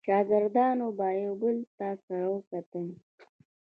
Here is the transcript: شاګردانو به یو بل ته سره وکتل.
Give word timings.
شاګردانو 0.05 0.87
به 0.97 1.07
یو 1.23 1.33
بل 1.41 1.57
ته 1.77 1.87
سره 2.05 2.25
وکتل. 2.35 2.87